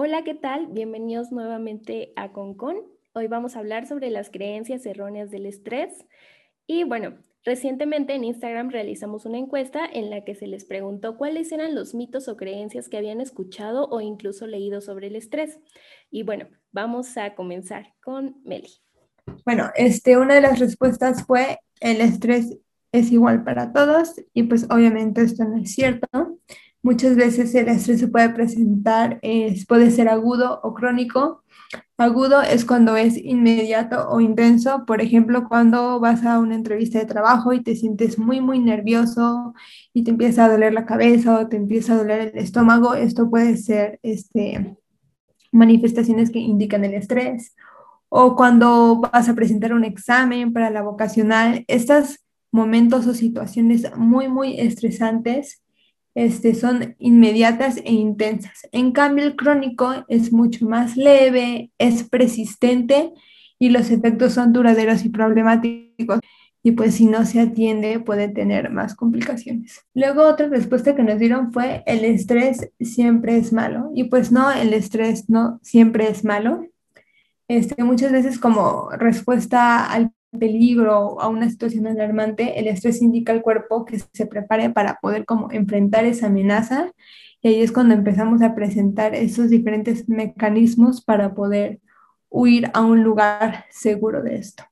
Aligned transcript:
Hola, 0.00 0.22
¿qué 0.22 0.36
tal? 0.36 0.68
Bienvenidos 0.68 1.32
nuevamente 1.32 2.12
a 2.14 2.30
Concon. 2.30 2.76
Hoy 3.14 3.26
vamos 3.26 3.56
a 3.56 3.58
hablar 3.58 3.88
sobre 3.88 4.10
las 4.10 4.30
creencias 4.30 4.86
erróneas 4.86 5.28
del 5.32 5.44
estrés. 5.44 6.06
Y 6.68 6.84
bueno, 6.84 7.18
recientemente 7.44 8.14
en 8.14 8.22
Instagram 8.22 8.70
realizamos 8.70 9.26
una 9.26 9.38
encuesta 9.38 9.84
en 9.84 10.08
la 10.08 10.22
que 10.22 10.36
se 10.36 10.46
les 10.46 10.64
preguntó 10.64 11.16
cuáles 11.16 11.50
eran 11.50 11.74
los 11.74 11.96
mitos 11.96 12.28
o 12.28 12.36
creencias 12.36 12.88
que 12.88 12.96
habían 12.96 13.20
escuchado 13.20 13.88
o 13.88 14.00
incluso 14.00 14.46
leído 14.46 14.80
sobre 14.80 15.08
el 15.08 15.16
estrés. 15.16 15.58
Y 16.12 16.22
bueno, 16.22 16.46
vamos 16.70 17.16
a 17.16 17.34
comenzar 17.34 17.94
con 18.00 18.40
Meli. 18.44 18.70
Bueno, 19.44 19.68
este, 19.74 20.16
una 20.16 20.36
de 20.36 20.42
las 20.42 20.60
respuestas 20.60 21.26
fue 21.26 21.58
el 21.80 22.00
estrés 22.02 22.56
es 22.92 23.10
igual 23.10 23.42
para 23.42 23.72
todos 23.72 24.14
y 24.32 24.44
pues 24.44 24.64
obviamente 24.70 25.22
esto 25.22 25.44
no 25.44 25.56
es 25.58 25.74
cierto. 25.74 26.06
Muchas 26.82 27.16
veces 27.16 27.54
el 27.56 27.68
estrés 27.68 27.98
se 27.98 28.08
puede 28.08 28.30
presentar, 28.30 29.20
puede 29.66 29.90
ser 29.90 30.08
agudo 30.08 30.60
o 30.62 30.74
crónico. 30.74 31.42
Agudo 31.96 32.40
es 32.40 32.64
cuando 32.64 32.96
es 32.96 33.16
inmediato 33.16 34.08
o 34.08 34.20
intenso, 34.20 34.84
por 34.86 35.00
ejemplo, 35.00 35.48
cuando 35.48 35.98
vas 35.98 36.24
a 36.24 36.38
una 36.38 36.54
entrevista 36.54 37.00
de 37.00 37.06
trabajo 37.06 37.52
y 37.52 37.62
te 37.62 37.74
sientes 37.74 38.18
muy, 38.18 38.40
muy 38.40 38.60
nervioso 38.60 39.54
y 39.92 40.04
te 40.04 40.12
empieza 40.12 40.44
a 40.44 40.48
doler 40.48 40.72
la 40.72 40.86
cabeza 40.86 41.40
o 41.40 41.48
te 41.48 41.56
empieza 41.56 41.94
a 41.94 41.98
doler 41.98 42.32
el 42.32 42.38
estómago, 42.38 42.94
esto 42.94 43.28
puede 43.28 43.56
ser 43.56 43.98
este, 44.04 44.76
manifestaciones 45.50 46.30
que 46.30 46.38
indican 46.38 46.84
el 46.84 46.94
estrés. 46.94 47.56
O 48.08 48.36
cuando 48.36 49.00
vas 49.00 49.28
a 49.28 49.34
presentar 49.34 49.72
un 49.72 49.84
examen 49.84 50.52
para 50.52 50.70
la 50.70 50.82
vocacional, 50.82 51.64
estos 51.66 52.20
momentos 52.52 53.06
o 53.08 53.14
situaciones 53.14 53.94
muy, 53.96 54.28
muy 54.28 54.58
estresantes 54.60 55.60
este, 56.18 56.56
son 56.56 56.96
inmediatas 56.98 57.76
e 57.76 57.92
intensas. 57.92 58.66
En 58.72 58.90
cambio, 58.90 59.24
el 59.24 59.36
crónico 59.36 60.04
es 60.08 60.32
mucho 60.32 60.66
más 60.68 60.96
leve, 60.96 61.70
es 61.78 62.02
persistente 62.02 63.12
y 63.56 63.68
los 63.68 63.92
efectos 63.92 64.32
son 64.32 64.52
duraderos 64.52 65.04
y 65.04 65.10
problemáticos. 65.10 66.18
Y 66.64 66.72
pues 66.72 66.96
si 66.96 67.06
no 67.06 67.24
se 67.24 67.38
atiende 67.38 68.00
puede 68.00 68.28
tener 68.28 68.68
más 68.70 68.96
complicaciones. 68.96 69.86
Luego 69.94 70.24
otra 70.24 70.48
respuesta 70.48 70.96
que 70.96 71.04
nos 71.04 71.20
dieron 71.20 71.52
fue 71.52 71.84
el 71.86 72.04
estrés 72.04 72.68
siempre 72.80 73.36
es 73.36 73.52
malo. 73.52 73.92
Y 73.94 74.04
pues 74.04 74.32
no, 74.32 74.50
el 74.50 74.74
estrés 74.74 75.30
no 75.30 75.60
siempre 75.62 76.10
es 76.10 76.24
malo. 76.24 76.66
Este, 77.46 77.84
muchas 77.84 78.10
veces 78.10 78.40
como 78.40 78.90
respuesta 78.90 79.88
al 79.88 80.10
peligro 80.36 81.20
a 81.20 81.28
una 81.28 81.48
situación 81.48 81.86
alarmante, 81.86 82.58
el 82.58 82.68
estrés 82.68 83.00
indica 83.02 83.32
al 83.32 83.42
cuerpo 83.42 83.84
que 83.84 83.98
se 83.98 84.26
prepare 84.26 84.70
para 84.70 84.98
poder 85.00 85.24
como 85.24 85.50
enfrentar 85.50 86.04
esa 86.04 86.26
amenaza 86.26 86.92
y 87.40 87.48
ahí 87.48 87.62
es 87.62 87.72
cuando 87.72 87.94
empezamos 87.94 88.42
a 88.42 88.54
presentar 88.54 89.14
esos 89.14 89.50
diferentes 89.50 90.08
mecanismos 90.08 91.02
para 91.04 91.34
poder 91.34 91.80
huir 92.28 92.70
a 92.74 92.82
un 92.82 93.04
lugar 93.04 93.66
seguro 93.70 94.22
de 94.22 94.36
esto. 94.36 94.64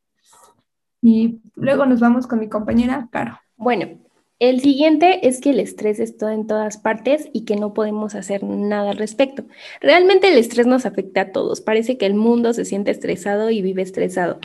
Y 1.00 1.40
luego 1.54 1.86
nos 1.86 2.00
vamos 2.00 2.26
con 2.26 2.40
mi 2.40 2.48
compañera 2.48 3.08
Caro. 3.12 3.38
Bueno, 3.56 3.98
el 4.38 4.60
siguiente 4.60 5.26
es 5.28 5.40
que 5.40 5.50
el 5.50 5.60
estrés 5.60 5.98
está 5.98 6.34
en 6.34 6.46
todas 6.46 6.76
partes 6.76 7.28
y 7.32 7.46
que 7.46 7.56
no 7.56 7.72
podemos 7.72 8.14
hacer 8.14 8.42
nada 8.42 8.90
al 8.90 8.98
respecto. 8.98 9.44
Realmente 9.80 10.28
el 10.28 10.36
estrés 10.36 10.66
nos 10.66 10.84
afecta 10.84 11.22
a 11.22 11.32
todos. 11.32 11.62
Parece 11.62 11.96
que 11.96 12.04
el 12.04 12.14
mundo 12.14 12.52
se 12.52 12.66
siente 12.66 12.90
estresado 12.90 13.48
y 13.48 13.62
vive 13.62 13.80
estresado. 13.80 14.38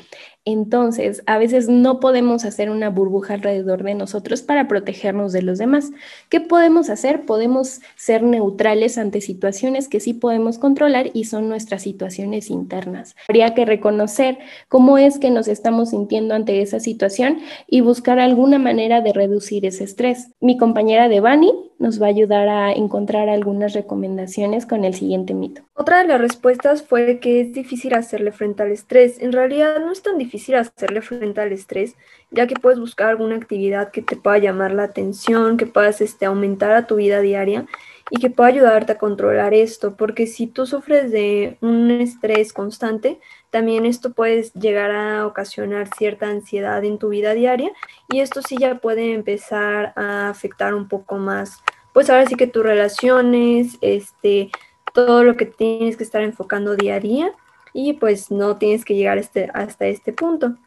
Entonces, 0.44 1.22
a 1.28 1.38
veces 1.38 1.70
no 1.70 2.00
podemos 2.00 2.46
hacer 2.46 2.72
una 2.72 2.90
burbuja 2.90 3.36
alrededor 3.36 3.84
de 3.84 3.94
nosotros 3.94 4.42
para 4.42 4.68
protegernos 4.68 5.34
de 5.34 5.44
los 5.44 5.60
demás. 5.60 5.92
¿Qué 6.30 6.40
podemos 6.40 6.90
hacer? 6.90 7.28
Podemos 7.28 7.82
ser 7.96 8.24
neutrales 8.24 8.98
ante 8.98 9.22
situaciones 9.22 9.88
que 9.88 10.00
sí 10.00 10.16
podemos 10.16 10.58
controlar 10.58 11.12
y 11.14 11.26
son 11.26 11.48
nuestras 11.48 11.84
situaciones 11.84 12.50
internas. 12.50 13.16
Habría 13.30 13.54
que 13.54 13.66
reconocer 13.66 14.40
cómo 14.68 14.98
es 14.98 15.20
que 15.20 15.30
nos 15.30 15.48
estamos 15.48 15.92
sintiendo 15.92 16.34
ante 16.34 16.62
esa 16.64 16.80
situación 16.80 17.38
y 17.68 17.82
buscar 17.82 18.20
alguna 18.20 18.58
manera 18.58 19.02
de 19.02 19.14
reducir 19.14 19.68
ese 19.68 19.84
estrés. 19.84 20.32
Mi 20.40 20.58
compañera 20.58 21.08
Devani 21.08 21.54
nos 21.82 22.00
va 22.00 22.06
a 22.06 22.10
ayudar 22.10 22.48
a 22.48 22.72
encontrar 22.72 23.28
algunas 23.28 23.74
recomendaciones 23.74 24.68
con 24.68 24.86
el 24.86 24.94
siguiente 24.94 25.34
mito. 25.34 25.64
Otra 25.74 25.98
de 25.98 26.08
las 26.08 26.22
respuestas 26.22 26.84
fue 26.84 27.20
que 27.20 27.42
es 27.42 27.54
difícil 27.54 27.96
hacerle 27.96 28.32
frente 28.32 28.62
al 28.62 28.72
estrés. 28.72 29.20
En 29.20 29.32
realidad 29.32 29.80
no 29.80 29.92
es 29.92 30.04
tan 30.04 30.20
difícil 30.20 30.56
hacerle 30.56 31.02
frente 31.02 31.42
al 31.42 31.52
estrés, 31.52 31.96
ya 32.30 32.46
que 32.46 32.54
puedes 32.54 32.80
buscar 32.80 33.10
alguna 33.10 33.36
actividad 33.36 33.90
que 33.90 34.04
te 34.04 34.16
pueda 34.16 34.38
llamar 34.38 34.72
la 34.74 34.84
atención, 34.84 35.58
que 35.58 35.66
puedas 35.66 36.02
este, 36.02 36.26
aumentar 36.26 36.72
a 36.72 36.86
tu 36.86 36.98
vida 36.98 37.20
diaria 37.20 37.66
y 38.14 38.20
que 38.20 38.30
pueda 38.30 38.50
ayudarte 38.50 38.92
a 38.92 38.98
controlar 38.98 39.54
esto, 39.54 39.96
porque 39.96 40.28
si 40.28 40.46
tú 40.46 40.66
sufres 40.66 41.12
de 41.12 41.58
un 41.62 41.90
estrés 41.90 42.52
constante, 42.52 43.22
también 43.52 43.86
esto 43.86 44.12
puede 44.12 44.44
llegar 44.54 44.92
a 44.92 45.26
ocasionar 45.26 45.88
cierta 45.98 46.28
ansiedad 46.28 46.84
en 46.84 46.98
tu 46.98 47.08
vida 47.08 47.34
diaria 47.34 47.72
y 48.10 48.20
esto 48.20 48.42
sí 48.42 48.58
ya 48.60 48.76
puede 48.80 49.14
empezar 49.14 49.94
a 49.96 50.28
afectar 50.28 50.74
un 50.74 50.90
poco 50.90 51.18
más, 51.18 51.64
pues 51.94 52.10
ahora 52.10 52.26
sí 52.26 52.36
que 52.36 52.48
tus 52.48 52.64
relaciones, 52.64 53.78
este, 53.80 54.52
todo 54.94 55.24
lo 55.24 55.38
que 55.38 55.46
tienes 55.46 55.96
que 55.96 56.04
estar 56.04 56.22
enfocando 56.22 56.76
día 56.76 56.96
a 56.96 57.00
día 57.00 57.32
y 57.72 57.94
pues 57.94 58.30
no 58.30 58.58
tienes 58.58 58.84
que 58.84 58.96
llegar 58.96 59.20
este, 59.20 59.50
hasta 59.54 59.86
este 59.88 60.12
punto. 60.12 60.58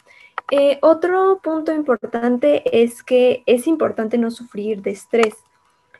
Eh, 0.50 0.78
otro 0.80 1.40
punto 1.42 1.74
importante 1.74 2.62
es 2.82 3.02
que 3.02 3.42
es 3.44 3.66
importante 3.66 4.16
no 4.16 4.30
sufrir 4.30 4.80
de 4.80 4.92
estrés. 4.92 5.43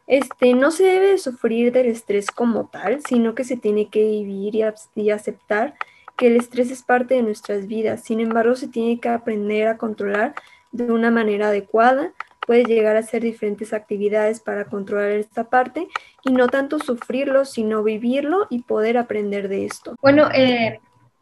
Este, 0.06 0.52
no 0.54 0.70
se 0.70 0.84
debe 0.84 1.18
sufrir 1.18 1.72
del 1.72 1.86
estrés 1.86 2.30
como 2.30 2.66
tal, 2.66 3.00
sino 3.08 3.34
que 3.34 3.44
se 3.44 3.56
tiene 3.56 3.88
que 3.88 4.04
vivir 4.04 4.54
y, 4.54 5.10
aceptar 5.10 5.74
que 6.16 6.26
el 6.26 6.36
estrés 6.36 6.70
es 6.70 6.82
parte 6.82 7.14
de 7.14 7.22
nuestras 7.22 7.66
vidas. 7.66 8.02
Sin 8.04 8.20
embargo, 8.20 8.54
se 8.54 8.68
tiene 8.68 9.00
que 9.00 9.08
aprender 9.08 9.66
a 9.66 9.78
controlar 9.78 10.34
de 10.72 10.92
una 10.92 11.10
manera 11.10 11.48
adecuada. 11.48 12.12
Puedes 12.46 12.68
llegar 12.68 12.96
a 12.96 13.00
hacer 13.00 13.22
diferentes 13.22 13.72
actividades 13.72 14.40
para 14.40 14.66
controlar 14.66 15.10
esta 15.12 15.48
parte 15.48 15.88
y 16.22 16.32
no 16.32 16.48
tanto 16.48 16.78
sufrirlo, 16.78 17.46
sino 17.46 17.82
vivirlo 17.82 18.46
y 18.50 18.62
poder 18.62 18.98
aprender 18.98 19.48
de 19.48 19.64
esto. 19.64 19.96
Bueno, 20.02 20.28
eh, 20.34 20.80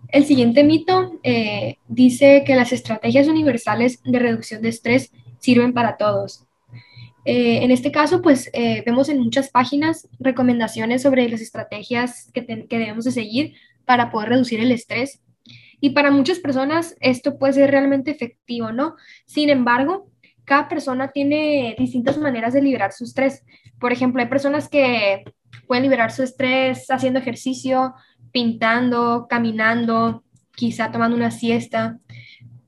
el 0.08 0.24
siguiente 0.24 0.64
mito 0.64 1.20
eh, 1.22 1.76
dice 1.86 2.42
que 2.44 2.56
las 2.56 2.72
estrategias 2.72 3.28
universales 3.28 4.02
de 4.02 4.18
reducción 4.18 4.60
de 4.60 4.70
estrés 4.70 5.12
sirven 5.38 5.72
para 5.72 5.96
todos. 5.96 6.44
Eh, 7.24 7.62
en 7.62 7.70
este 7.70 7.92
caso, 7.92 8.20
pues 8.20 8.50
eh, 8.52 8.82
vemos 8.84 9.08
en 9.08 9.20
muchas 9.20 9.50
páginas 9.50 10.08
recomendaciones 10.18 11.02
sobre 11.02 11.28
las 11.28 11.40
estrategias 11.40 12.30
que, 12.32 12.44
que, 12.44 12.78
debemos 12.78 13.04
de 13.04 13.12
seguir 13.12 13.54
para 13.84 14.10
poder 14.10 14.30
reducir 14.30 14.60
el 14.60 14.72
estrés. 14.72 15.22
Y 15.80 15.90
para 15.90 16.10
muchas 16.10 16.38
personas 16.38 16.96
esto 17.00 17.38
puede 17.38 17.54
ser 17.54 17.70
realmente 17.70 18.10
efectivo, 18.10 18.72
¿no? 18.72 18.96
Sin 19.26 19.50
embargo, 19.50 20.08
cada 20.44 20.68
persona 20.68 21.08
tiene 21.08 21.74
distintas 21.78 22.18
maneras 22.18 22.54
de 22.54 22.62
liberar 22.62 22.92
su 22.92 23.04
estrés. 23.04 23.44
Por 23.78 23.92
ejemplo, 23.92 24.20
hay 24.20 24.28
personas 24.28 24.68
que 24.68 25.24
pueden 25.66 25.84
liberar 25.84 26.10
su 26.12 26.22
estrés 26.22 26.90
haciendo 26.90 27.18
ejercicio, 27.20 27.94
pintando, 28.32 29.26
caminando, 29.28 30.24
quizá 30.54 30.90
tomando 30.90 31.16
una 31.16 31.30
siesta, 31.30 31.98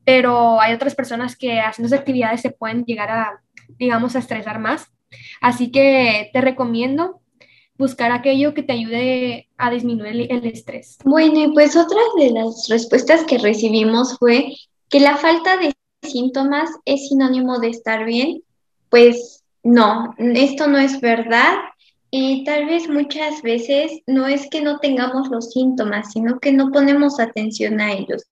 pero 0.05 0.61
hay 0.61 0.75
otras 0.75 0.95
personas 0.95 1.37
que 1.37 1.61
haciendo 1.61 1.87
esas 1.87 2.01
actividades 2.01 2.41
se 2.41 2.51
pueden 2.51 2.85
llegar 2.85 3.11
a, 3.11 3.41
digamos, 3.79 4.17
a 4.17 4.19
estresar 4.19 4.59
más. 4.59 4.91
Así 5.41 5.71
que 5.71 6.31
te 6.33 6.41
recomiendo 6.41 7.21
buscar 7.77 8.13
aquello 8.13 8.55
que 8.55 8.63
te 8.63 8.73
ayude 8.73 9.49
a 9.57 9.71
disminuir 9.71 10.29
el, 10.31 10.47
estrés. 10.47 10.99
Bueno, 11.05 11.41
y 11.41 11.53
pues 11.53 11.77
otra 11.77 11.99
de 12.19 12.31
las 12.31 12.67
respuestas 12.69 13.25
que 13.25 13.39
recibimos 13.39 14.17
fue 14.19 14.55
que 14.89 15.01
la 15.01 15.17
falta 15.17 15.57
de 15.57 15.73
síntomas 16.03 16.71
es 16.85 17.09
sinónimo 17.09 17.59
de 17.59 17.69
estar 17.69 18.05
bien. 18.05 18.43
Pues 18.91 19.45
no, 19.63 20.15
esto 20.19 20.69
no 20.69 20.79
es 20.79 21.01
verdad. 21.01 21.55
Y 22.11 22.45
tal 22.45 22.67
vez 22.67 22.89
muchas 22.89 23.43
veces 23.43 23.91
no 24.07 24.29
es 24.29 24.49
que 24.49 24.61
no 24.61 24.79
tengamos 24.79 25.29
los 25.31 25.51
síntomas, 25.51 26.13
sino 26.13 26.39
que 26.39 26.53
no 26.53 26.71
ponemos 26.71 27.19
atención 27.19 27.81
a 27.81 27.93
ellos. 27.93 28.25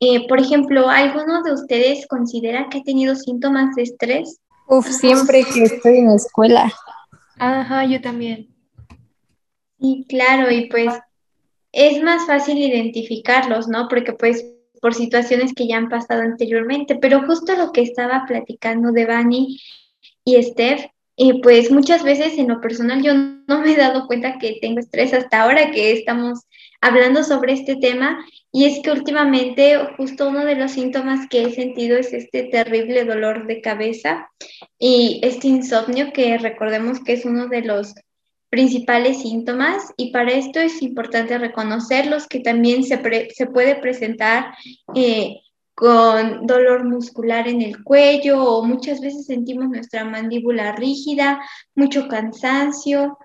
Eh, 0.00 0.26
por 0.26 0.40
ejemplo, 0.40 0.88
¿alguno 0.88 1.42
de 1.42 1.52
ustedes 1.52 2.06
considera 2.06 2.68
que 2.70 2.78
ha 2.78 2.82
tenido 2.82 3.14
síntomas 3.14 3.74
de 3.76 3.82
estrés? 3.82 4.40
Uf, 4.66 4.86
siempre 4.88 5.44
que 5.44 5.64
estoy 5.64 5.98
en 5.98 6.08
la 6.08 6.16
escuela. 6.16 6.72
Ajá, 7.38 7.84
yo 7.84 8.00
también. 8.00 8.48
Sí, 9.78 10.06
claro, 10.08 10.50
y 10.50 10.68
pues 10.68 10.94
es 11.72 12.02
más 12.02 12.26
fácil 12.26 12.58
identificarlos, 12.58 13.68
¿no? 13.68 13.88
Porque 13.88 14.12
pues 14.12 14.44
por 14.80 14.94
situaciones 14.94 15.52
que 15.54 15.66
ya 15.68 15.76
han 15.76 15.88
pasado 15.88 16.22
anteriormente, 16.22 16.96
pero 16.96 17.26
justo 17.26 17.54
lo 17.54 17.72
que 17.72 17.82
estaba 17.82 18.24
platicando 18.26 18.92
de 18.92 19.06
Bani 19.06 19.60
y 20.24 20.42
Steph, 20.42 20.86
y 21.16 21.42
pues 21.42 21.70
muchas 21.70 22.02
veces 22.02 22.38
en 22.38 22.48
lo 22.48 22.60
personal 22.62 23.02
yo 23.02 23.12
no 23.14 23.60
me 23.60 23.72
he 23.72 23.76
dado 23.76 24.06
cuenta 24.06 24.38
que 24.38 24.58
tengo 24.60 24.80
estrés 24.80 25.12
hasta 25.12 25.42
ahora 25.42 25.70
que 25.70 25.92
estamos 25.92 26.40
hablando 26.80 27.22
sobre 27.22 27.52
este 27.52 27.76
tema 27.76 28.24
y 28.52 28.64
es 28.64 28.80
que 28.82 28.90
últimamente 28.90 29.78
justo 29.96 30.28
uno 30.28 30.44
de 30.44 30.56
los 30.56 30.72
síntomas 30.72 31.28
que 31.28 31.42
he 31.42 31.52
sentido 31.52 31.98
es 31.98 32.12
este 32.12 32.44
terrible 32.44 33.04
dolor 33.04 33.46
de 33.46 33.60
cabeza 33.60 34.30
y 34.78 35.20
este 35.22 35.48
insomnio 35.48 36.12
que 36.12 36.38
recordemos 36.38 37.00
que 37.00 37.12
es 37.12 37.24
uno 37.24 37.48
de 37.48 37.62
los 37.62 37.94
principales 38.48 39.22
síntomas 39.22 39.92
y 39.96 40.10
para 40.10 40.32
esto 40.32 40.58
es 40.58 40.82
importante 40.82 41.38
reconocerlos 41.38 42.26
que 42.26 42.40
también 42.40 42.82
se, 42.82 43.00
se 43.32 43.46
puede 43.46 43.76
presentar 43.76 44.54
eh, 44.94 45.36
con 45.74 46.46
dolor 46.46 46.84
muscular 46.84 47.48
en 47.48 47.62
el 47.62 47.82
cuello 47.82 48.44
o 48.44 48.64
muchas 48.64 49.00
veces 49.00 49.26
sentimos 49.26 49.68
nuestra 49.68 50.04
mandíbula 50.04 50.72
rígida, 50.72 51.40
mucho 51.74 52.08
cansancio, 52.08 53.16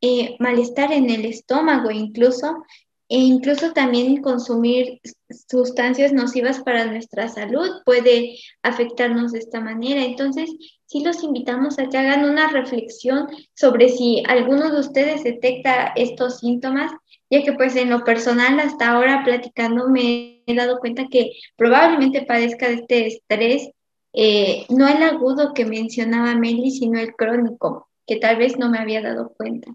eh, 0.00 0.36
malestar 0.38 0.92
en 0.92 1.10
el 1.10 1.24
estómago 1.24 1.90
incluso, 1.90 2.64
e 3.10 3.18
incluso 3.18 3.72
también 3.72 4.22
consumir 4.22 5.00
sustancias 5.48 6.12
nocivas 6.12 6.60
para 6.60 6.86
nuestra 6.86 7.28
salud 7.28 7.68
puede 7.84 8.38
afectarnos 8.62 9.32
de 9.32 9.40
esta 9.40 9.60
manera. 9.60 10.04
Entonces, 10.04 10.48
sí 10.86 11.02
los 11.02 11.24
invitamos 11.24 11.80
a 11.80 11.88
que 11.88 11.98
hagan 11.98 12.24
una 12.24 12.48
reflexión 12.52 13.26
sobre 13.54 13.88
si 13.88 14.22
alguno 14.28 14.70
de 14.70 14.78
ustedes 14.78 15.24
detecta 15.24 15.92
estos 15.96 16.38
síntomas, 16.38 16.92
ya 17.28 17.42
que 17.42 17.52
pues 17.52 17.74
en 17.74 17.90
lo 17.90 18.04
personal 18.04 18.60
hasta 18.60 18.90
ahora 18.90 19.22
platicando 19.24 19.88
me 19.88 20.44
he 20.46 20.54
dado 20.54 20.78
cuenta 20.78 21.08
que 21.10 21.32
probablemente 21.56 22.22
padezca 22.22 22.68
de 22.68 22.74
este 22.74 23.06
estrés, 23.08 23.70
eh, 24.12 24.66
no 24.68 24.86
el 24.86 25.02
agudo 25.02 25.52
que 25.52 25.64
mencionaba 25.64 26.36
Meli, 26.36 26.70
sino 26.70 27.00
el 27.00 27.14
crónico, 27.14 27.88
que 28.06 28.16
tal 28.16 28.36
vez 28.36 28.56
no 28.56 28.70
me 28.70 28.78
había 28.78 29.02
dado 29.02 29.32
cuenta. 29.36 29.74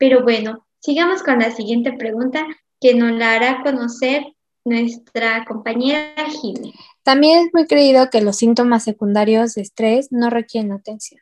Pero 0.00 0.24
bueno, 0.24 0.66
Sigamos 0.80 1.22
con 1.22 1.38
la 1.40 1.50
siguiente 1.50 1.92
pregunta 1.92 2.46
que 2.80 2.94
nos 2.94 3.12
la 3.12 3.34
hará 3.34 3.62
conocer 3.62 4.24
nuestra 4.64 5.44
compañera 5.44 6.14
Jimmy. 6.40 6.72
También 7.02 7.46
es 7.46 7.50
muy 7.52 7.66
creído 7.66 8.08
que 8.08 8.22
los 8.22 8.36
síntomas 8.36 8.84
secundarios 8.84 9.54
de 9.54 9.62
estrés 9.62 10.08
no 10.10 10.30
requieren 10.30 10.72
atención. 10.72 11.20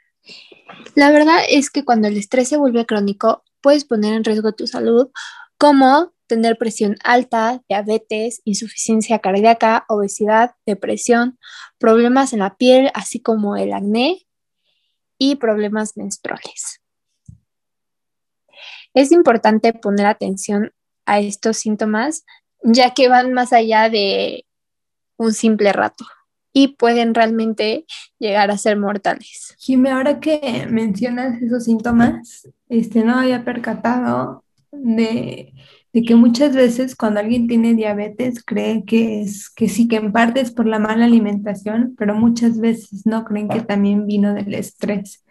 La 0.95 1.11
verdad 1.11 1.41
es 1.49 1.71
que 1.71 1.85
cuando 1.85 2.07
el 2.07 2.17
estrés 2.17 2.49
se 2.49 2.57
vuelve 2.57 2.87
crónico, 2.87 3.43
puedes 3.61 3.85
poner 3.85 4.15
en 4.15 4.23
riesgo 4.23 4.53
tu 4.53 4.69
salud, 4.69 5.11
como 5.57 6.13
tener 6.29 6.57
presión 6.57 6.95
alta, 7.03 7.61
diabetes, 7.69 8.43
insuficiencia 8.45 9.19
cardíaca, 9.19 9.87
obesidad, 9.89 10.53
depresión, 10.67 11.39
problemas 11.79 12.33
en 12.33 12.41
la 12.41 12.57
piel, 12.57 12.93
así 12.95 13.21
como 13.21 13.57
el 13.57 13.73
acné 13.73 14.25
y 15.19 15.37
problemas 15.37 15.97
menstruales. 15.97 16.81
Es 18.99 19.13
importante 19.13 19.73
poner 19.73 20.07
atención 20.07 20.73
a 21.07 21.21
estos 21.21 21.59
síntomas, 21.59 22.25
ya 22.65 22.95
que 22.95 23.09
van 23.09 23.33
más 23.33 23.53
allá 23.53 23.89
de 23.89 24.45
un 25.17 25.33
simple 25.33 25.73
rato 25.73 26.05
y 26.53 26.75
pueden 26.75 27.15
realmente 27.15 27.87
llegar 28.19 28.51
a 28.51 28.59
ser 28.59 28.77
mortales. 28.77 29.55
Jimé, 29.57 29.93
ahora 29.93 30.19
que 30.19 30.67
mencionas 30.69 31.41
esos 31.41 31.63
síntomas, 31.63 32.49
este, 32.69 33.05
no 33.05 33.21
había 33.21 33.45
percatado 33.45 34.43
de, 34.73 35.53
de, 35.93 36.03
que 36.03 36.17
muchas 36.17 36.57
veces 36.57 36.97
cuando 36.97 37.21
alguien 37.21 37.47
tiene 37.47 37.75
diabetes 37.75 38.43
cree 38.45 38.85
que 38.85 39.21
es 39.23 39.49
que 39.49 39.69
sí, 39.69 39.87
que 39.87 39.95
en 39.95 40.11
parte 40.11 40.41
es 40.41 40.51
por 40.51 40.67
la 40.67 40.81
mala 40.81 41.05
alimentación, 41.05 41.95
pero 41.97 42.17
muchas 42.17 42.59
veces 42.59 43.07
no 43.07 43.25
creen 43.25 43.49
que 43.49 43.61
también 43.61 44.09
vino 44.09 44.35
del 44.35 44.55
estrés. 44.55 45.25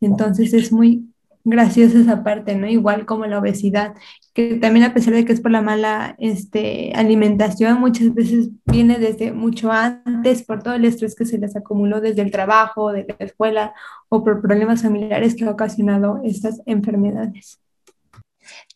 Entonces 0.00 0.54
es 0.54 0.72
muy 0.72 1.09
graciosa 1.44 1.98
esa 1.98 2.22
parte, 2.22 2.54
¿no? 2.54 2.66
Igual 2.66 3.06
como 3.06 3.26
la 3.26 3.38
obesidad, 3.38 3.94
que 4.34 4.56
también 4.56 4.84
a 4.84 4.94
pesar 4.94 5.14
de 5.14 5.24
que 5.24 5.32
es 5.32 5.40
por 5.40 5.50
la 5.50 5.62
mala 5.62 6.16
este, 6.18 6.92
alimentación, 6.94 7.80
muchas 7.80 8.14
veces 8.14 8.50
viene 8.66 8.98
desde 8.98 9.32
mucho 9.32 9.72
antes 9.72 10.42
por 10.42 10.62
todo 10.62 10.74
el 10.74 10.84
estrés 10.84 11.14
que 11.14 11.26
se 11.26 11.38
les 11.38 11.56
acumuló 11.56 12.00
desde 12.00 12.22
el 12.22 12.30
trabajo, 12.30 12.92
de 12.92 13.06
la 13.06 13.24
escuela 13.24 13.74
o 14.08 14.22
por 14.22 14.40
problemas 14.40 14.82
familiares 14.82 15.34
que 15.34 15.44
ha 15.44 15.50
ocasionado 15.50 16.20
estas 16.24 16.60
enfermedades. 16.66 17.60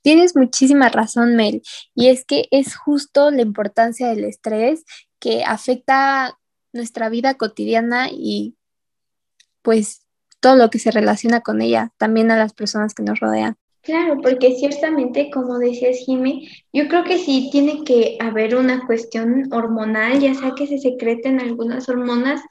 Tienes 0.03 0.37
muchísima 0.37 0.89
razón, 0.89 1.37
Mel, 1.37 1.63
y 1.95 2.09
es 2.09 2.25
que 2.25 2.47
es 2.51 2.77
justo 2.77 3.31
la 3.31 3.43
importancia 3.43 4.09
del 4.09 4.25
estrés 4.25 4.85
que 5.19 5.45
afecta 5.45 6.39
nuestra 6.73 7.09
vida 7.09 7.35
cotidiana 7.35 8.09
y 8.11 8.57
pues 9.63 10.04
todo 10.45 10.57
lo 10.57 10.69
que 10.69 10.79
se 10.79 10.91
relaciona 10.91 11.41
con 11.41 11.63
ella, 11.63 11.91
también 11.97 12.31
a 12.31 12.37
las 12.37 12.53
personas 12.53 12.93
que 12.93 13.03
nos 13.03 13.19
rodean. 13.19 13.57
Claro, 13.81 14.19
porque 14.23 14.55
ciertamente, 14.55 15.31
como 15.31 15.59
decías, 15.59 16.01
Jimmy, 16.05 16.51
yo 16.71 16.87
creo 16.87 17.03
que 17.03 17.17
sí 17.17 17.49
tiene 17.51 17.83
que 17.83 18.19
haber 18.21 18.55
una 18.55 18.85
cuestión 18.87 19.51
hormonal, 19.55 20.21
ya 20.21 20.35
sea 20.35 20.53
que 20.55 20.67
se 20.67 20.77
secreten 20.77 21.41
algunas 21.41 21.89
hormonas 21.89 22.43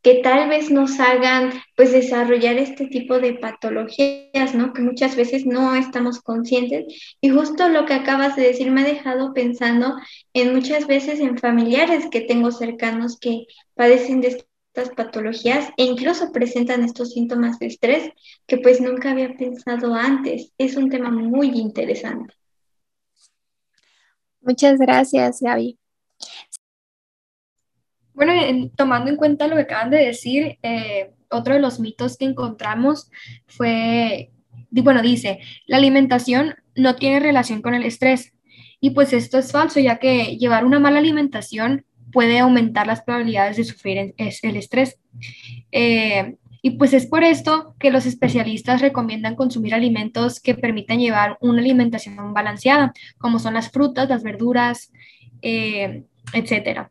que 0.00 0.22
tal 0.22 0.48
vez 0.48 0.70
nos 0.70 0.98
hagan 0.98 1.52
pues 1.76 1.92
desarrollar 1.92 2.56
este 2.56 2.86
tipo 2.86 3.20
de 3.20 3.34
patologías, 3.34 4.54
¿no? 4.54 4.72
Que 4.72 4.80
muchas 4.80 5.14
veces 5.14 5.44
no 5.44 5.74
estamos 5.74 6.22
conscientes. 6.22 7.14
Y 7.20 7.28
justo 7.28 7.68
lo 7.68 7.84
que 7.84 7.92
acabas 7.92 8.34
de 8.34 8.44
decir 8.44 8.70
me 8.70 8.80
ha 8.80 8.84
dejado 8.84 9.34
pensando 9.34 9.94
en 10.32 10.54
muchas 10.54 10.86
veces 10.86 11.20
en 11.20 11.36
familiares 11.36 12.06
que 12.10 12.22
tengo 12.22 12.50
cercanos 12.50 13.18
que 13.18 13.44
padecen 13.74 14.22
de 14.22 14.42
estas 14.74 14.94
patologías 14.94 15.68
e 15.76 15.84
incluso 15.84 16.32
presentan 16.32 16.82
estos 16.82 17.12
síntomas 17.12 17.58
de 17.58 17.66
estrés 17.66 18.10
que 18.46 18.56
pues 18.56 18.80
nunca 18.80 19.10
había 19.10 19.36
pensado 19.36 19.94
antes. 19.94 20.52
Es 20.56 20.76
un 20.76 20.88
tema 20.88 21.10
muy 21.10 21.48
interesante. 21.48 22.34
Muchas 24.40 24.78
gracias, 24.78 25.40
Gaby. 25.42 25.78
Bueno, 28.14 28.32
tomando 28.74 29.10
en 29.10 29.16
cuenta 29.16 29.46
lo 29.46 29.56
que 29.56 29.62
acaban 29.62 29.90
de 29.90 30.06
decir, 30.06 30.58
eh, 30.62 31.12
otro 31.30 31.54
de 31.54 31.60
los 31.60 31.78
mitos 31.78 32.16
que 32.16 32.24
encontramos 32.24 33.10
fue, 33.46 34.30
bueno, 34.70 35.02
dice, 35.02 35.40
la 35.66 35.76
alimentación 35.76 36.54
no 36.74 36.96
tiene 36.96 37.20
relación 37.20 37.60
con 37.60 37.74
el 37.74 37.84
estrés. 37.84 38.32
Y 38.80 38.90
pues 38.90 39.12
esto 39.12 39.38
es 39.38 39.52
falso, 39.52 39.80
ya 39.80 39.98
que 39.98 40.38
llevar 40.38 40.64
una 40.64 40.80
mala 40.80 40.98
alimentación 40.98 41.84
puede 42.12 42.38
aumentar 42.38 42.86
las 42.86 43.02
probabilidades 43.02 43.56
de 43.56 43.64
sufrir 43.64 44.14
el 44.16 44.56
estrés. 44.56 44.98
Eh, 45.72 46.36
y 46.64 46.72
pues 46.72 46.94
es 46.94 47.06
por 47.06 47.24
esto 47.24 47.74
que 47.80 47.90
los 47.90 48.06
especialistas 48.06 48.80
recomiendan 48.80 49.34
consumir 49.34 49.74
alimentos 49.74 50.38
que 50.38 50.54
permitan 50.54 51.00
llevar 51.00 51.36
una 51.40 51.60
alimentación 51.60 52.32
balanceada, 52.32 52.92
como 53.18 53.40
son 53.40 53.54
las 53.54 53.70
frutas, 53.72 54.08
las 54.08 54.22
verduras, 54.22 54.92
eh, 55.42 56.04
etc. 56.32 56.88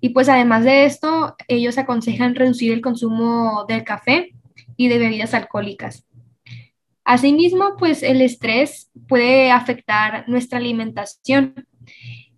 Y 0.00 0.10
pues 0.10 0.28
además 0.28 0.64
de 0.64 0.84
esto, 0.84 1.34
ellos 1.48 1.76
aconsejan 1.76 2.36
reducir 2.36 2.72
el 2.72 2.80
consumo 2.80 3.64
del 3.68 3.82
café 3.82 4.32
y 4.76 4.86
de 4.86 4.98
bebidas 4.98 5.34
alcohólicas. 5.34 6.06
Asimismo, 7.04 7.74
pues 7.76 8.04
el 8.04 8.20
estrés 8.22 8.92
puede 9.08 9.50
afectar 9.50 10.28
nuestra 10.28 10.58
alimentación 10.58 11.66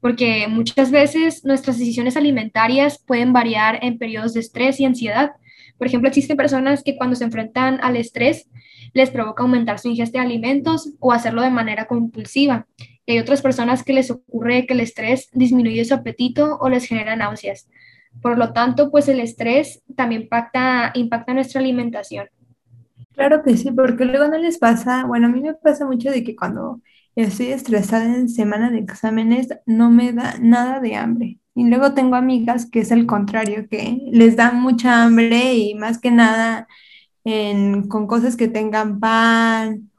porque 0.02 0.48
muchas 0.48 0.90
veces 0.90 1.44
nuestras 1.44 1.78
decisiones 1.78 2.16
alimentarias 2.16 2.98
pueden 2.98 3.32
variar 3.32 3.78
en 3.82 3.98
periodos 3.98 4.34
de 4.34 4.40
estrés 4.40 4.80
y 4.80 4.84
ansiedad. 4.84 5.30
Por 5.78 5.86
ejemplo, 5.86 6.08
existen 6.08 6.36
personas 6.36 6.82
que 6.82 6.96
cuando 6.96 7.14
se 7.14 7.22
enfrentan 7.22 7.78
al 7.82 7.96
estrés 7.96 8.48
les 8.94 9.10
provoca 9.10 9.44
aumentar 9.44 9.78
su 9.78 9.88
ingesta 9.88 10.18
de 10.18 10.24
alimentos 10.24 10.92
o 10.98 11.12
hacerlo 11.12 11.40
de 11.40 11.50
manera 11.50 11.86
compulsiva. 11.86 12.66
Y 13.06 13.12
hay 13.12 13.20
otras 13.20 13.42
personas 13.42 13.84
que 13.84 13.92
les 13.92 14.10
ocurre 14.10 14.66
que 14.66 14.74
el 14.74 14.80
estrés 14.80 15.30
disminuye 15.34 15.84
su 15.84 15.94
apetito 15.94 16.58
o 16.60 16.68
les 16.68 16.84
genera 16.86 17.14
náuseas. 17.14 17.68
Por 18.20 18.38
lo 18.38 18.52
tanto, 18.52 18.90
pues 18.90 19.06
el 19.06 19.20
estrés 19.20 19.84
también 19.94 20.22
impacta, 20.22 20.90
impacta 20.96 21.32
nuestra 21.32 21.60
alimentación. 21.60 22.26
Claro 23.12 23.44
que 23.44 23.56
sí, 23.56 23.70
porque 23.70 24.04
luego 24.04 24.26
no 24.26 24.38
les 24.38 24.58
pasa, 24.58 25.04
bueno, 25.04 25.28
a 25.28 25.30
mí 25.30 25.40
me 25.40 25.54
pasa 25.54 25.86
mucho 25.86 26.10
de 26.10 26.24
que 26.24 26.34
cuando 26.34 26.80
Estoy 27.14 27.48
estresada 27.48 28.06
en 28.06 28.28
semana 28.28 28.70
de 28.70 28.78
exámenes, 28.78 29.48
no 29.66 29.90
me 29.90 30.12
da 30.12 30.36
nada 30.40 30.80
de 30.80 30.96
hambre. 30.96 31.38
Y 31.54 31.68
luego 31.68 31.92
tengo 31.92 32.16
amigas 32.16 32.64
que 32.64 32.80
es 32.80 32.90
el 32.90 33.06
contrario, 33.06 33.68
que 33.68 33.98
les 34.10 34.36
da 34.36 34.52
mucha 34.52 35.02
hambre 35.02 35.54
y 35.54 35.74
más 35.74 35.98
que 35.98 36.10
nada 36.10 36.66
con 37.88 38.06
cosas 38.06 38.36
que 38.36 38.48
tengan 38.48 38.98
pan 38.98 39.90